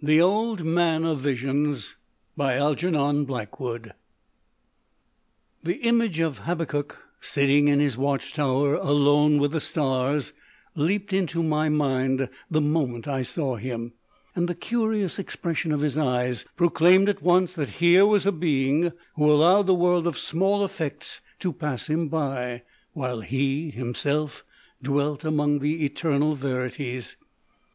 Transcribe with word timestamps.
THE 0.00 0.18
OLD 0.22 0.64
MAN 0.64 1.04
OF 1.04 1.18
VISIONS 1.20 1.94
The 2.38 3.92
image 5.82 6.20
of 6.20 6.38
Teufelsdrdckh, 6.38 6.96
sitting 7.20 7.68
in 7.68 7.78
his 7.78 7.98
watch 7.98 8.32
tower" 8.32 8.74
alone 8.76 9.36
with 9.38 9.52
the 9.52 9.58
stars/' 9.58 10.32
leaped 10.74 11.12
into 11.12 11.42
my 11.42 11.68
mind 11.68 12.30
the 12.50 12.62
moment 12.62 13.06
I 13.06 13.20
saw 13.20 13.56
him; 13.56 13.92
and 14.34 14.48
the 14.48 14.54
curious 14.54 15.18
expression 15.18 15.70
of 15.72 15.82
his 15.82 15.98
eyes 15.98 16.46
proclaimed 16.56 17.10
at 17.10 17.20
once 17.20 17.52
that 17.52 17.72
here 17.76 18.06
was 18.06 18.24
a 18.24 18.32
being 18.32 18.92
who 19.16 19.30
allowed 19.30 19.66
the 19.66 19.74
world 19.74 20.06
of 20.06 20.16
small 20.16 20.64
effects 20.64 21.20
to 21.40 21.52
pass 21.52 21.88
him 21.90 22.08
by, 22.08 22.62
while 22.94 23.20
he 23.20 23.68
himself 23.68 24.46
dwelt 24.82 25.26
among 25.26 25.58
the 25.58 25.84
eternal 25.84 26.34
veri 26.36 26.70
ties. 26.70 27.16